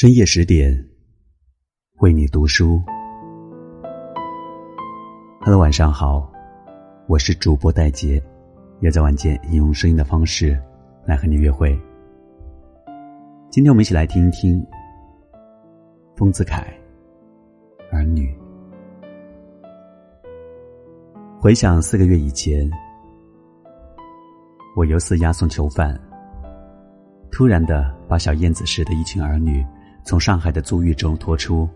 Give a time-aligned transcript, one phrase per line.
[0.00, 0.82] 深夜十点，
[1.98, 2.82] 为你读书。
[5.42, 6.26] Hello，晚上好，
[7.06, 8.18] 我是主播戴杰，
[8.80, 10.58] 也在晚间以用声音的方式
[11.04, 11.78] 来和你约会。
[13.50, 14.66] 今天我们一起来听一听
[16.16, 16.64] 丰子恺
[17.92, 18.34] 儿女。
[21.38, 22.70] 回想四个月以前，
[24.74, 25.94] 我犹似押送囚犯，
[27.30, 29.62] 突然的把小燕子似的一群儿女。
[30.10, 31.68] 从上海的租寓中拖出，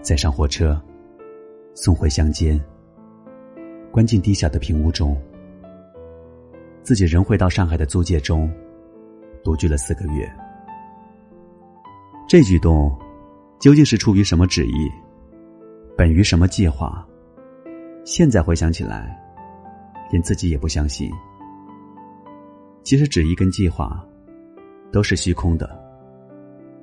[0.00, 0.80] 再上火车，
[1.74, 2.58] 送回乡间。
[3.90, 5.14] 关进低小的平屋中，
[6.82, 8.50] 自己仍回到上海的租界中，
[9.44, 10.26] 独居了四个月。
[12.26, 12.98] 这举动
[13.58, 14.90] 究竟是出于什么旨意，
[15.98, 17.06] 本于什么计划？
[18.06, 19.22] 现在回想起来，
[20.10, 21.10] 连自己也不相信。
[22.84, 24.02] 其实旨意跟计划
[24.90, 25.78] 都是虚空的。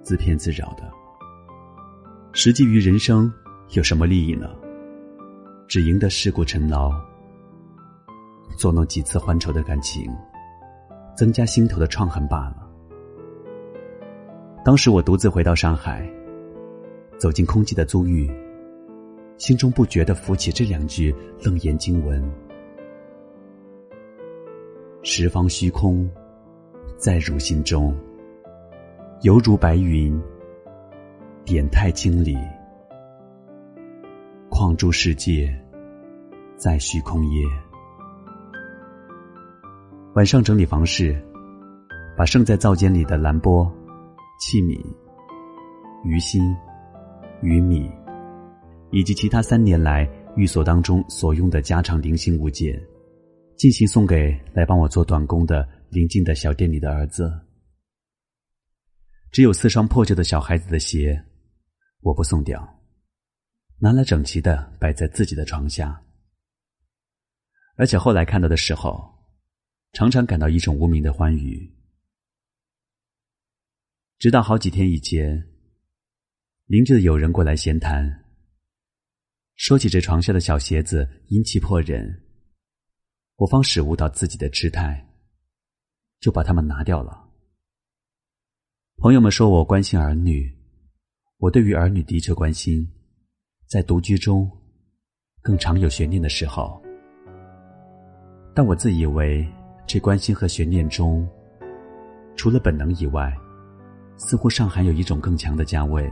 [0.08, 0.90] 自骗自扰的，
[2.32, 3.30] 实际于人生
[3.72, 4.50] 有什么利益呢？
[5.68, 6.90] 只赢得世故尘劳，
[8.58, 10.10] 作弄几次欢愁的感情，
[11.14, 12.66] 增加心头的创痕罢了。
[14.64, 16.10] 当时我独自回到上海，
[17.18, 18.32] 走进空寂的租寓，
[19.36, 22.24] 心中不觉得浮起这两句楞严经文：
[25.04, 26.10] 十方虚空，
[26.96, 27.94] 在汝心中。
[29.22, 30.16] 犹如白云，
[31.44, 32.38] 点太清理，
[34.48, 35.52] 况诸世界，
[36.56, 37.44] 在虚空耶？
[40.14, 41.20] 晚上整理房事，
[42.16, 43.66] 把剩在灶间里的蓝波、
[44.40, 44.80] 器皿、
[46.06, 46.56] 鱼心、
[47.42, 47.90] 鱼米，
[48.92, 52.80] 以及其他三年来寓所当中所用的家常零星物件，
[53.56, 57.47] 进行送给来帮我做短工的邻近的小店里的儿子。
[59.32, 61.24] 只有四双破旧的小孩子的鞋，
[62.00, 62.82] 我不送掉，
[63.78, 66.04] 拿来整齐的摆在自己的床下。
[67.76, 69.14] 而且后来看到的时候，
[69.94, 71.72] 常常感到一种无名的欢愉。
[74.18, 75.48] 直到好几天以前，
[76.66, 78.26] 邻居的友人过来闲谈，
[79.56, 82.26] 说起这床下的小鞋子阴气迫人，
[83.36, 85.08] 我方始悟到自己的痴态，
[86.20, 87.27] 就把它们拿掉了。
[89.00, 90.52] 朋友们说我关心儿女，
[91.38, 92.84] 我对于儿女的确关心，
[93.68, 94.50] 在独居中，
[95.44, 96.82] 更常有悬念的时候。
[98.56, 99.48] 但我自以为
[99.86, 101.30] 这关心和悬念中，
[102.36, 103.32] 除了本能以外，
[104.16, 106.12] 似乎尚含有一种更强的加味。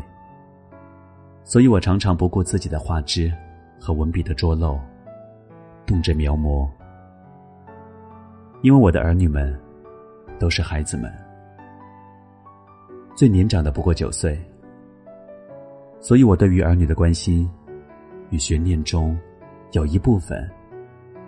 [1.43, 3.33] 所以我常常不顾自己的画质
[3.79, 4.79] 和文笔的拙陋，
[5.87, 6.69] 动辄描摹，
[8.61, 9.59] 因为我的儿女们
[10.37, 11.11] 都是孩子们。
[13.15, 14.37] 最年长的不过九岁，
[16.01, 17.49] 所以我对于儿女的关心
[18.29, 19.17] 与悬念中，
[19.71, 20.45] 有一部分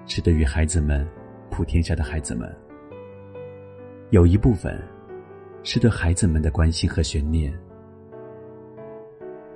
[0.06, 1.08] 是对于孩子们
[1.50, 2.54] 普天下的孩子们，
[4.10, 4.78] 有一部分
[5.64, 7.58] 是对孩子们的关心和悬念。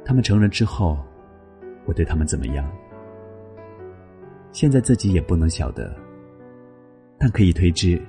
[0.06, 0.97] 他们成人之后，
[1.84, 2.72] 我对他们怎么样？
[4.53, 5.94] 现在自己也不能晓得，
[7.20, 8.02] 但可以推知，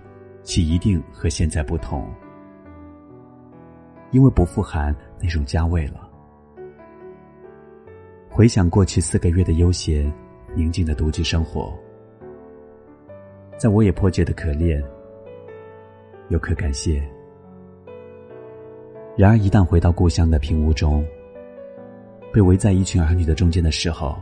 [0.45, 2.09] 其一定和现在不同。
[4.13, 6.09] 因为不富含那种加味了。
[8.31, 10.11] 回想过去四个月的悠闲、
[10.55, 11.73] 宁静的独居生活，
[13.59, 14.83] 在我也颇觉得可怜，
[16.29, 17.03] 又可感谢。
[19.17, 21.05] 然而，一旦回到故乡的平屋中，
[22.33, 24.17] 被围在一群儿女的中间的时候，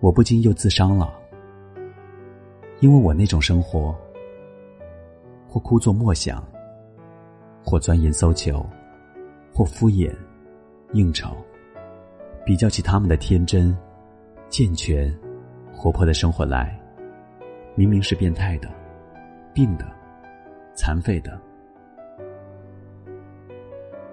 [0.00, 1.12] 我不禁又自伤了，
[2.80, 3.94] 因为我那种生活，
[5.48, 6.42] 或枯坐默想。
[7.64, 8.64] 或钻研搜求，
[9.52, 10.14] 或敷衍
[10.92, 11.34] 应酬，
[12.44, 13.76] 比较起他们的天真、
[14.48, 15.12] 健全、
[15.72, 16.78] 活泼的生活来，
[17.74, 18.68] 明明是变态的、
[19.52, 19.86] 病的、
[20.74, 21.40] 残废的。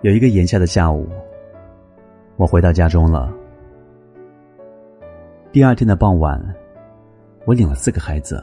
[0.02, 1.08] 有一个炎夏的下午，
[2.38, 3.32] 我回到家中了。
[5.52, 6.42] 第二天的傍晚，
[7.46, 8.42] 我领了四个孩子：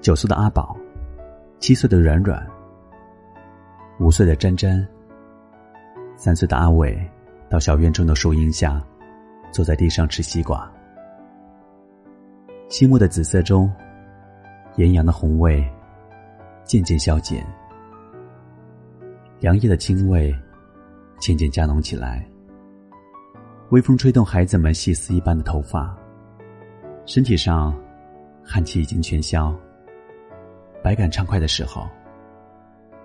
[0.00, 0.76] 九岁的阿宝，
[1.60, 2.44] 七岁的软软。
[4.02, 4.84] 五岁的詹詹，
[6.16, 7.00] 三岁的阿伟，
[7.48, 8.82] 到小院中的树荫下，
[9.52, 10.68] 坐在地上吃西瓜。
[12.68, 13.72] 夕暮的紫色中，
[14.74, 15.64] 艳阳的红味
[16.64, 17.46] 渐渐消减，
[19.38, 20.34] 凉夜的清味
[21.20, 22.26] 渐渐加浓起来。
[23.70, 25.96] 微风吹动孩子们细丝一般的头发，
[27.06, 27.72] 身体上
[28.44, 29.54] 汗气已经全消，
[30.82, 31.88] 百感畅快的时候。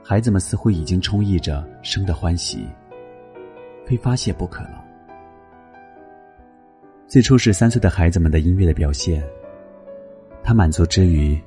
[0.10, 2.66] 孩子们似乎已经充溢着生的欢喜，
[3.86, 4.82] 非发泄不可了。
[7.08, 9.22] 最初是三岁的孩子们的音乐的表现，
[10.42, 11.38] 他满足之余，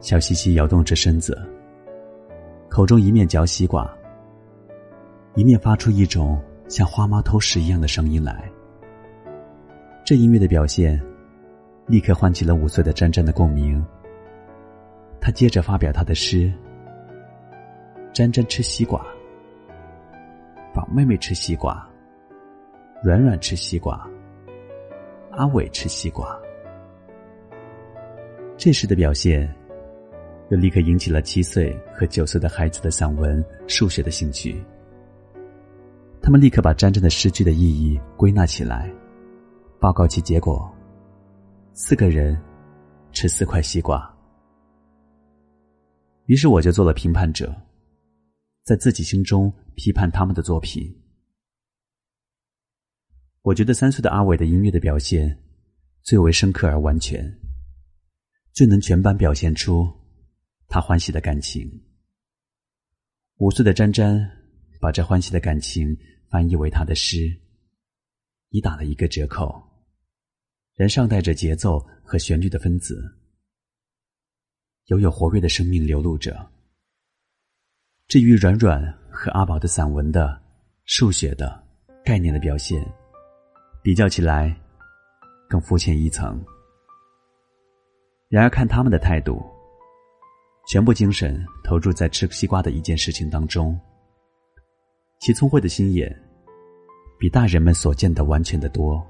[0.00, 1.34] 笑嘻嘻摇动着身子，
[2.68, 3.90] 口中一面嚼西瓜，
[5.34, 8.46] 一面发出一种像花猫偷食一样的声音来。
[10.04, 11.02] 这音乐的表现，
[11.86, 13.82] 立刻唤起了五岁的詹詹的共鸣。
[15.22, 16.52] 他接着发表他的诗
[18.12, 19.02] ：“詹詹吃西瓜，
[20.74, 21.88] 宝妹妹吃西瓜，
[23.02, 24.06] 软软吃西瓜。”
[25.32, 26.38] 阿伟吃西瓜，
[28.58, 29.50] 这时的表现，
[30.50, 34.62] 又立刻引起了七岁和九岁的孩子的散文、数学的兴趣。
[36.20, 38.92] 他们立刻把詹詹的诗句的意义归纳起来，
[39.80, 40.70] 报告其结果：
[41.72, 42.38] 四个人
[43.10, 44.06] 吃四块西瓜。
[46.26, 47.50] 于是我就做了评判者，
[48.62, 50.94] 在自己心中批判他们的作品。
[53.42, 55.36] 我觉得三岁的阿伟的音乐的表现
[56.02, 57.40] 最为深刻而完全，
[58.52, 59.90] 最能全班表现出
[60.68, 61.68] 他欢喜的感情。
[63.38, 64.30] 五岁的詹詹
[64.80, 65.96] 把这欢喜的感情
[66.30, 67.36] 翻译为他的诗，
[68.50, 69.60] 已打了一个折扣，
[70.74, 73.02] 仍尚带着节奏和旋律的分子，
[74.84, 76.51] 犹有活跃的生命流露着。
[78.08, 80.40] 至于软软和阿宝的散文的、
[80.84, 81.62] 数学的、
[82.04, 82.84] 概念的表现。
[83.82, 84.56] 比较起来，
[85.48, 86.40] 更肤浅一层。
[88.28, 89.42] 然而看他们的态度，
[90.68, 93.76] 全部精神投入在吃西瓜的一件事情当中，
[95.18, 96.16] 其聪慧的心眼，
[97.18, 99.04] 比大人们所见的完全的多。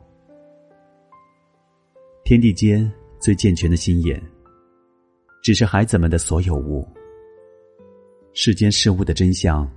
[2.25, 2.91] 天地间
[3.21, 4.19] 最健全的心眼，
[5.43, 6.89] 只是孩子们的所有物。
[8.35, 9.71] 世间事物的真相，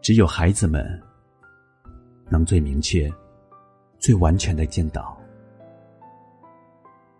[0.00, 1.00] 只有孩子们
[2.30, 3.10] 能最明确。
[4.00, 5.20] 最完全的见到，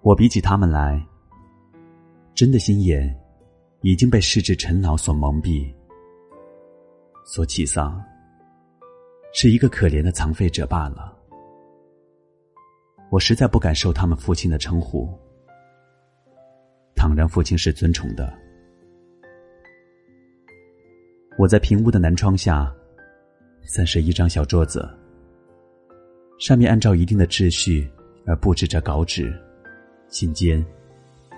[0.01, 1.05] 我比起他们来，
[2.37, 3.13] 真的心眼
[3.81, 5.75] 已经被世之尘劳所蒙蔽，
[7.25, 8.01] 所起丧，
[9.35, 11.13] 是一个可怜的残废者罢了。
[13.11, 15.13] 我实在不敢受他们父亲的称呼，
[16.95, 18.33] 倘然父亲是尊崇的，
[21.39, 22.69] 我在平屋的南窗下，
[23.63, 24.87] 三十一张小桌子。
[26.41, 27.89] 上面按照一定的秩序
[28.27, 29.33] 而布置着稿纸、
[30.09, 30.65] 信笺、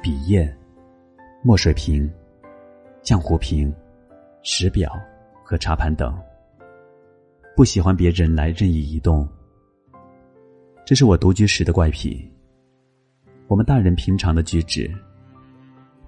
[0.02, 0.50] 笔砚、
[1.44, 2.10] 墨水瓶、
[3.02, 3.70] 浆糊瓶、
[4.42, 4.90] 石表
[5.44, 6.18] 和茶盘等。
[7.54, 9.28] 不喜欢别人来任意移动，
[10.86, 12.26] 这是我独居时的怪癖。
[13.48, 14.90] 我们大人平常的举止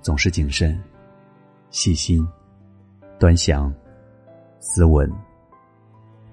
[0.00, 0.82] 总是谨慎、
[1.68, 2.26] 细心、
[3.18, 3.70] 端详、
[4.64, 5.12] 斯文，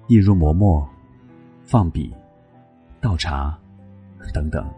[0.06, 0.88] 一如磨墨、
[1.64, 2.14] 放笔。
[3.00, 3.58] 倒茶，
[4.32, 4.72] 等等，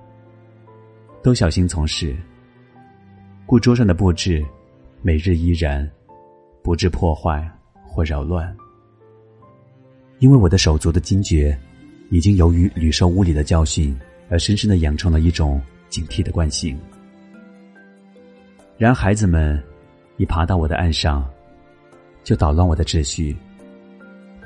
[1.22, 2.16] 都小心从事。
[3.44, 4.42] 故桌上的布置，
[5.02, 5.88] 每日依然，
[6.62, 7.46] 不致破坏
[7.84, 8.56] 或扰乱。
[10.18, 11.54] 因为我的手足的惊觉，
[12.08, 13.94] 已经由于屡受屋里的教训，
[14.30, 15.60] 而深深的养成了一种
[15.90, 16.78] 警惕的惯性。
[18.78, 19.62] 然孩子们
[20.16, 21.28] 一爬到我的岸上，
[22.24, 23.36] 就捣乱我的秩序，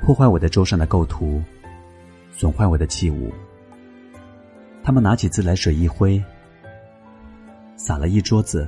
[0.01, 1.41] 破坏我的桌上的构图，
[2.31, 3.31] 损坏我的器物。
[4.83, 6.23] 他们拿起自来水一挥，
[7.75, 8.67] 洒了一桌子，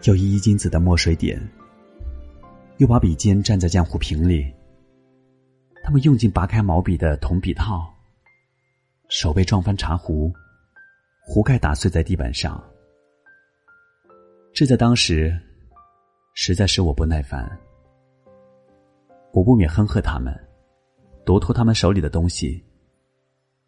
[0.00, 1.40] 就一金子的墨水点。
[2.78, 4.52] 又把笔尖蘸在浆糊瓶里。
[5.82, 7.90] 他们用劲拔开毛笔的铜笔套，
[9.08, 10.32] 手被撞翻茶壶，
[11.22, 12.62] 壶盖打碎在地板上。
[14.52, 15.38] 这在当时，
[16.34, 17.50] 实在使我不耐烦。
[19.36, 20.34] 我不免哼喝他们，
[21.26, 22.64] 夺脱他们手里的东西，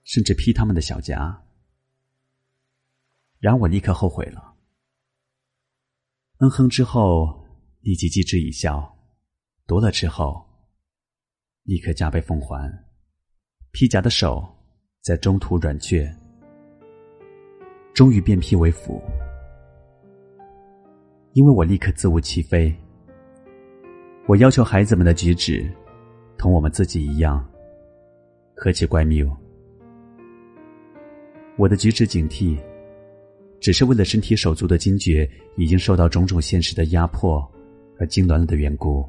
[0.03, 1.39] 甚至劈他们的小夹。
[3.39, 4.55] 然我立刻后悔了。
[6.39, 7.45] 嗯哼之后，
[7.83, 8.97] 立即机智一笑，
[9.67, 10.43] 夺了之后，
[11.65, 12.73] 立刻加倍奉还。
[13.71, 14.43] 披甲的手
[15.03, 16.11] 在中途软却，
[17.93, 19.03] 终于变披为斧。
[21.35, 22.75] 因为我立刻自悟其非。
[24.29, 25.67] 我要求孩子们的举止，
[26.37, 27.43] 同我们自己一样，
[28.55, 29.27] 何其怪谬！
[31.57, 32.59] 我的举止警惕。
[33.59, 37.41] 只是为了身体手足的惊觉已经受到种种现实的压迫
[37.99, 39.03] 而痉挛了的缘故。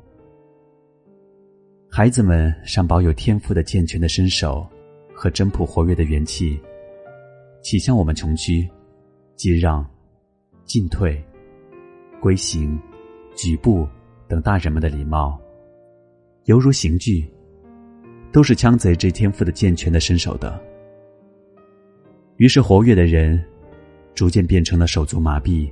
[1.89, 4.65] 孩子们尚保有天赋的健全的身手
[5.13, 6.57] 和真朴活跃的元气，
[7.61, 8.67] 岂像我们穷居、
[9.35, 9.85] 接让、
[10.63, 11.21] 进退、
[12.21, 12.79] 归行、
[13.35, 13.85] 举步
[14.29, 15.37] 等大人们的礼貌，
[16.45, 17.27] 犹如刑具，
[18.31, 20.61] 都是枪贼这天赋的健全的身手的。
[22.37, 23.43] 于是活跃的人，
[24.13, 25.67] 逐渐变成了手足麻痹、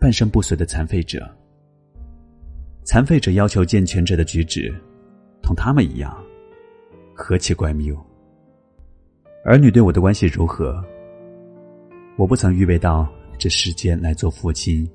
[0.00, 1.26] 半身不遂的残废者。
[2.82, 4.74] 残废者要求健全者的举止，
[5.40, 6.12] 同他们一样，
[7.14, 7.96] 何其怪谬！
[9.44, 10.84] 儿女对我的关系如何？
[12.16, 14.90] 我不曾预备到这世间来做父亲，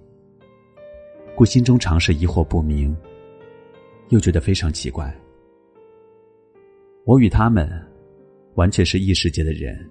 [1.36, 2.96] 故心中常是疑惑不明，
[4.10, 5.12] 又觉得非常奇怪。
[7.06, 7.68] 我与他们
[8.54, 9.90] 完全是异世界的人，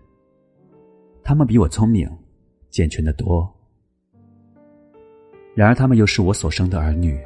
[1.24, 2.08] 他们比我聪明、
[2.70, 3.52] 健全的多，
[5.52, 7.20] 然而他们又是我所生的儿女。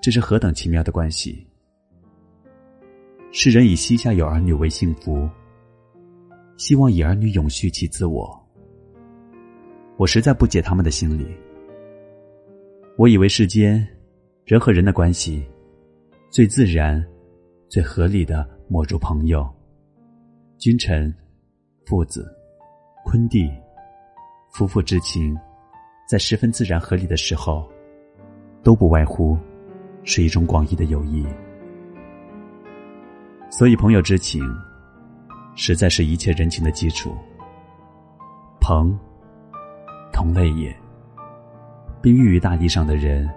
[0.00, 1.46] 这是何等奇妙的关系！
[3.30, 5.28] 世人以膝下有儿女为幸福，
[6.56, 8.42] 希望以儿女永续其自我。
[9.98, 11.26] 我实在不解他们的心理。
[13.00, 13.88] 我以为世间
[14.44, 15.42] 人和人的关系
[16.28, 17.02] 最自然、
[17.66, 19.48] 最合理的，莫如朋友、
[20.58, 21.10] 君臣、
[21.86, 22.30] 父子、
[23.02, 23.50] 昆弟、
[24.50, 25.34] 夫妇之情，
[26.06, 27.66] 在十分自然合理的时候，
[28.62, 29.34] 都不外乎。
[30.04, 31.26] 是一种广义的友谊，
[33.50, 34.42] 所以朋友之情，
[35.54, 37.16] 实在是一切人情的基础。
[38.60, 38.94] 朋，
[40.12, 40.74] 同类也，
[42.02, 43.28] 并育于大地上的人，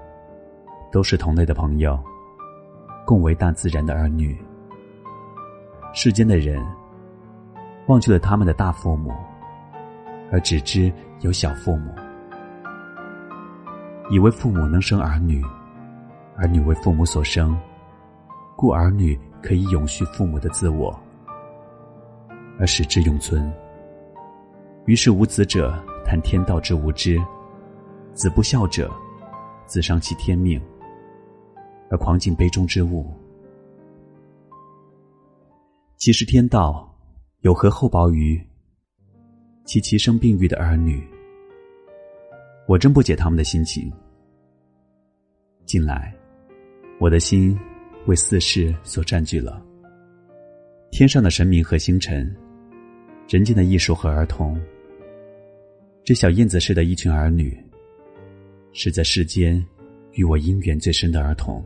[0.92, 2.00] 都是同类的朋友，
[3.06, 4.38] 共为大自然的儿女。
[5.94, 6.66] 世间的人，
[7.88, 9.14] 忘去了他们的大父母，
[10.32, 11.92] 而只知有小父母，
[14.10, 15.44] 以为父母能生儿女。
[16.36, 17.56] 儿女为父母所生，
[18.56, 20.98] 故儿女可以永续父母的自我，
[22.58, 23.54] 而使之永存。
[24.86, 27.22] 于是无子者谈天道之无知，
[28.14, 28.92] 子不孝者，
[29.66, 30.62] 自伤其天命，
[31.90, 33.12] 而狂尽杯中之物。
[35.98, 36.94] 其实天道
[37.42, 38.42] 有何厚薄于
[39.66, 41.02] 其其生病愈的儿女？
[42.68, 43.92] 我真不解他们的心情。
[45.66, 46.14] 近来。
[47.00, 47.60] 我的心
[48.06, 49.62] 为四世所占据了。
[50.92, 52.34] 天上的神明和星辰，
[53.28, 54.62] 人间的艺术和儿童，
[56.06, 57.58] 这小燕子似的一群儿女，
[58.74, 59.64] 是在世间
[60.14, 61.64] 与我姻缘最深的儿童。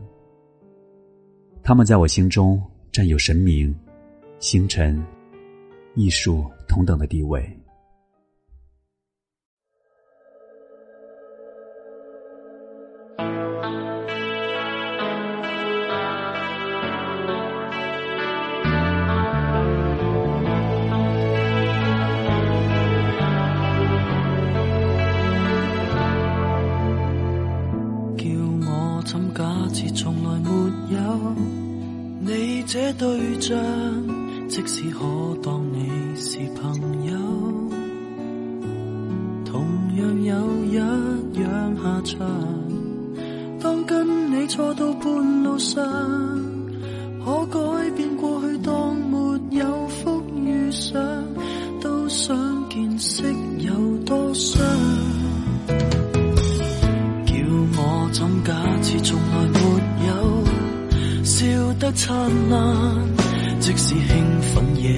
[1.62, 2.62] 他们在我心中
[2.92, 3.74] 占有神明、
[4.38, 5.04] 星辰、
[5.94, 7.57] 艺术同等的地位。
[32.66, 33.58] 这对象，
[34.46, 34.98] 即使可
[35.42, 37.16] 当你是朋友，
[39.46, 39.64] 同
[39.96, 42.28] 样有一样下场。
[43.58, 45.82] 当跟你错到半路上，
[47.24, 51.02] 可改变过去当没有福遇上，
[51.80, 52.36] 都想
[52.68, 53.22] 见识
[53.60, 53.72] 有
[54.04, 54.62] 多伤。
[57.24, 57.32] 叫
[57.78, 58.52] 我怎解
[61.98, 62.16] 灿
[62.48, 62.58] 烂，
[63.58, 64.88] 即使兴奋也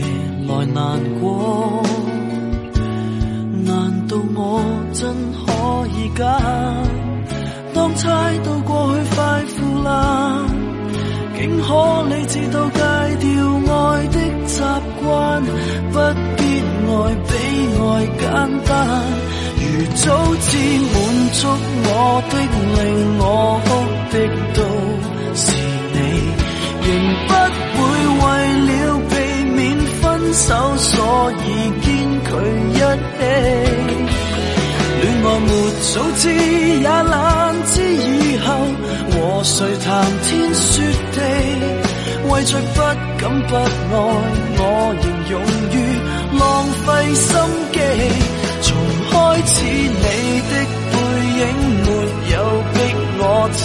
[0.46, 1.82] 来难过。
[3.64, 4.60] 难道我
[4.92, 5.46] 真可
[5.96, 6.20] 以揀？
[7.72, 10.44] 当猜到过去快腐烂，
[11.38, 11.68] 竟可
[12.10, 12.78] 理智到戒
[13.16, 13.28] 掉
[13.74, 14.16] 爱的
[14.46, 14.60] 习
[15.02, 15.42] 惯，
[15.90, 15.96] 不
[16.36, 16.38] 必
[16.84, 16.92] 爱
[17.24, 17.32] 比
[17.80, 17.88] 爱
[18.20, 18.22] 简
[18.66, 18.70] 单。
[19.56, 19.64] 如
[19.94, 20.04] 早
[20.36, 20.48] 知
[20.92, 20.94] 满
[21.32, 21.48] 足
[21.82, 21.88] 我
[22.28, 22.32] 的，
[22.76, 22.84] 令
[23.18, 23.24] 我
[23.64, 23.68] 哭
[24.12, 24.14] 的
[24.54, 24.58] 都
[35.92, 38.54] 早知，也懒知以后
[39.10, 41.18] 和谁谈天说地。
[42.30, 42.80] 为着不
[43.18, 43.58] 敢不爱，
[44.56, 44.62] 我
[45.02, 45.32] 仍勇
[45.72, 45.74] 于
[46.38, 46.40] 浪
[46.86, 47.26] 费心
[47.72, 47.76] 机。
[48.62, 48.68] 从
[49.10, 49.12] 开
[49.46, 50.06] 始，你
[50.48, 50.52] 的
[50.92, 50.94] 背
[51.40, 51.42] 影
[51.82, 51.88] 没
[52.34, 52.34] 有
[52.72, 52.76] 逼
[53.18, 53.60] 我亲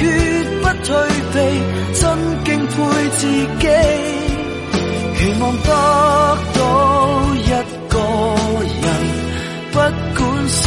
[0.00, 0.06] 数，也决
[0.60, 0.88] 不退
[1.32, 1.36] 避，
[1.94, 2.02] 真
[2.44, 2.74] 敬佩
[3.18, 3.22] 自
[3.60, 3.64] 己，
[5.18, 5.68] 期望得
[6.54, 6.58] 到
[7.34, 7.50] 一
[7.88, 7.94] 个
[8.80, 8.86] 人，
[9.72, 10.60] 不管失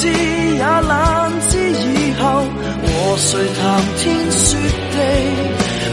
[0.00, 2.24] 知，也懒知以后
[2.82, 2.88] 和
[3.18, 3.28] 谁
[3.60, 3.60] 谈
[3.98, 4.00] 天
[4.32, 4.48] 说
[4.92, 4.96] 地。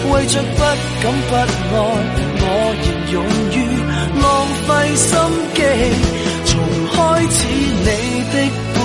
[0.09, 0.59] 为着不
[1.03, 1.37] 敢不爱，
[2.39, 2.43] 我
[2.83, 3.15] 仍勇
[3.51, 3.55] 于
[4.23, 4.25] 浪
[4.63, 5.05] 费心
[5.53, 5.59] 机。
[6.45, 6.49] 从
[6.93, 6.95] 开
[7.29, 7.37] 始
[7.83, 7.87] 你
[8.31, 8.35] 的
[8.73, 8.75] 背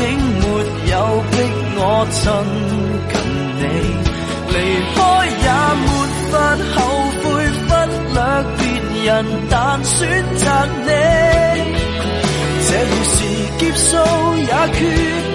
[0.00, 0.02] 影
[0.40, 0.44] 没
[0.90, 0.92] 有
[1.30, 1.32] 逼
[1.76, 2.20] 我亲
[3.12, 3.14] 近
[3.58, 3.62] 你，
[4.52, 4.54] 离
[4.94, 4.98] 开
[5.38, 5.48] 也
[5.78, 5.88] 没
[6.32, 6.34] 法
[6.74, 6.76] 后
[7.22, 7.24] 悔，
[7.68, 7.70] 忽
[8.12, 8.18] 略
[8.58, 8.60] 别
[9.04, 9.10] 人
[9.48, 9.94] 但选
[10.36, 10.42] 择
[10.84, 11.21] 你。
[13.74, 13.96] 這會是劫數，
[14.36, 14.78] 也決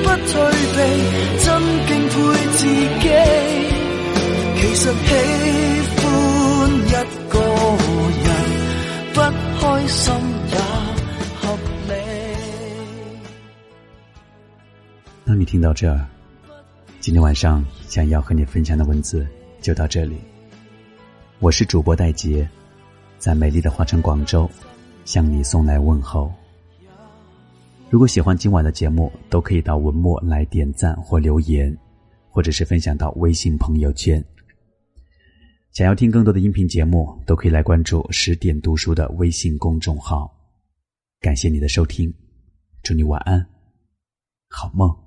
[0.04, 0.34] 不退
[0.74, 0.78] 避，
[1.44, 1.48] 真
[1.88, 2.16] 敬佩
[2.52, 2.60] 自
[3.02, 3.06] 己。
[4.60, 5.10] 其實喜
[5.98, 6.02] 歡
[6.86, 6.92] 一
[7.30, 7.34] 個
[8.24, 8.28] 人，
[9.14, 9.18] 不
[9.60, 10.02] 開心
[10.52, 10.56] 也
[11.42, 11.44] 合
[11.88, 11.92] 理。
[15.26, 16.06] 当你听到这儿，
[17.00, 19.26] 今天晚上想要和你分享的文字
[19.62, 20.18] 就到这里。
[21.40, 22.48] 我是主播戴杰，
[23.20, 24.50] 在美丽的花城广州
[25.06, 26.32] 向你送来问候。
[27.90, 31.76] 如果喜欢今晚的节目，都可以到文末来点赞或留言，
[32.30, 34.24] 或者是分享到微信朋友圈。
[35.72, 40.30] 想要听更多的音频节目，都可以来关注十点读书的微信公众号。
[41.22, 42.14] 感谢你的收听，
[42.84, 43.48] 祝你晚安，
[44.50, 45.07] 好梦。